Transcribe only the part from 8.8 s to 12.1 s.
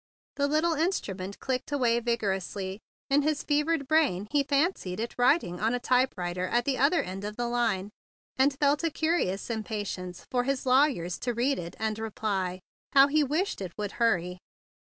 a curious impatience for his lawyer to read it and